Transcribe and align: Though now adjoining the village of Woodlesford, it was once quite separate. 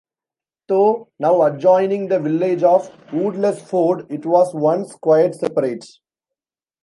Though 0.67 1.09
now 1.19 1.43
adjoining 1.43 2.07
the 2.07 2.19
village 2.19 2.63
of 2.63 2.89
Woodlesford, 3.11 4.11
it 4.11 4.25
was 4.25 4.51
once 4.51 4.93
quite 4.95 5.35
separate. 5.35 5.85